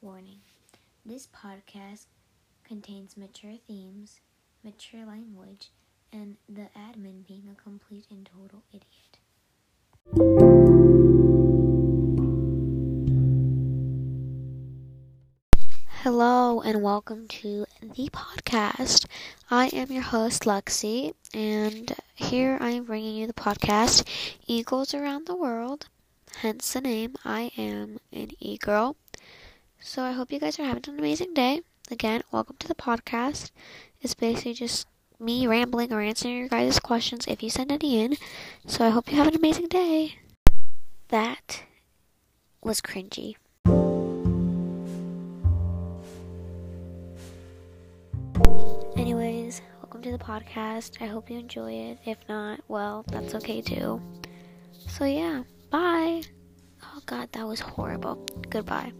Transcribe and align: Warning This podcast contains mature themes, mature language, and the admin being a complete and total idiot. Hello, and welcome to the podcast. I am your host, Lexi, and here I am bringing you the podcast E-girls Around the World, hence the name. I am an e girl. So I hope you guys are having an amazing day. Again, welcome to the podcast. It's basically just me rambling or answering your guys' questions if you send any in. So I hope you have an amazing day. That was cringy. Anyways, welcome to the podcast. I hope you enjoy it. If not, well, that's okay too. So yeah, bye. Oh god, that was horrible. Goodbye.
Warning 0.00 0.38
This 1.04 1.26
podcast 1.26 2.06
contains 2.62 3.16
mature 3.16 3.56
themes, 3.66 4.20
mature 4.62 5.04
language, 5.04 5.70
and 6.12 6.36
the 6.48 6.68
admin 6.78 7.26
being 7.26 7.48
a 7.50 7.60
complete 7.60 8.06
and 8.08 8.24
total 8.24 8.62
idiot. 8.70 9.18
Hello, 16.02 16.60
and 16.60 16.80
welcome 16.80 17.26
to 17.26 17.66
the 17.82 18.08
podcast. 18.10 19.06
I 19.50 19.66
am 19.68 19.90
your 19.90 20.02
host, 20.02 20.44
Lexi, 20.44 21.14
and 21.34 21.92
here 22.14 22.56
I 22.60 22.70
am 22.70 22.84
bringing 22.84 23.16
you 23.16 23.26
the 23.26 23.32
podcast 23.32 24.06
E-girls 24.46 24.94
Around 24.94 25.26
the 25.26 25.34
World, 25.34 25.88
hence 26.36 26.72
the 26.72 26.82
name. 26.82 27.16
I 27.24 27.50
am 27.58 27.98
an 28.12 28.30
e 28.38 28.58
girl. 28.58 28.94
So 29.80 30.02
I 30.02 30.12
hope 30.12 30.32
you 30.32 30.40
guys 30.40 30.58
are 30.58 30.64
having 30.64 30.82
an 30.88 30.98
amazing 30.98 31.34
day. 31.34 31.62
Again, 31.90 32.22
welcome 32.32 32.56
to 32.58 32.68
the 32.68 32.74
podcast. 32.74 33.52
It's 34.00 34.14
basically 34.14 34.54
just 34.54 34.88
me 35.20 35.46
rambling 35.46 35.92
or 35.92 36.00
answering 36.00 36.36
your 36.36 36.48
guys' 36.48 36.80
questions 36.80 37.26
if 37.28 37.42
you 37.42 37.48
send 37.48 37.70
any 37.70 38.00
in. 38.00 38.16
So 38.66 38.84
I 38.84 38.90
hope 38.90 39.10
you 39.10 39.16
have 39.16 39.28
an 39.28 39.36
amazing 39.36 39.68
day. 39.68 40.16
That 41.08 41.62
was 42.62 42.80
cringy. 42.80 43.36
Anyways, 48.96 49.62
welcome 49.80 50.02
to 50.02 50.10
the 50.10 50.18
podcast. 50.18 51.00
I 51.00 51.06
hope 51.06 51.30
you 51.30 51.38
enjoy 51.38 51.72
it. 51.72 51.98
If 52.04 52.18
not, 52.28 52.60
well, 52.66 53.04
that's 53.06 53.34
okay 53.36 53.62
too. 53.62 54.02
So 54.88 55.04
yeah, 55.04 55.44
bye. 55.70 56.22
Oh 56.82 57.00
god, 57.06 57.30
that 57.32 57.46
was 57.46 57.60
horrible. 57.60 58.26
Goodbye. 58.50 58.92